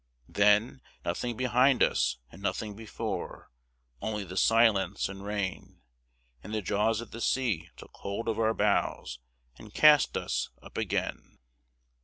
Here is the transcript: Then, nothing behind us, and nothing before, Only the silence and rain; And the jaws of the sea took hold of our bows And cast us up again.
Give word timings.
Then, 0.29 0.81
nothing 1.05 1.37
behind 1.37 1.83
us, 1.83 2.17
and 2.31 2.41
nothing 2.41 2.75
before, 2.75 3.51
Only 4.01 4.23
the 4.23 4.35
silence 4.35 5.07
and 5.07 5.23
rain; 5.23 5.83
And 6.43 6.55
the 6.55 6.61
jaws 6.63 7.01
of 7.01 7.11
the 7.11 7.21
sea 7.21 7.69
took 7.77 7.91
hold 7.93 8.27
of 8.27 8.39
our 8.39 8.55
bows 8.55 9.19
And 9.59 9.75
cast 9.75 10.17
us 10.17 10.49
up 10.59 10.75
again. 10.75 11.37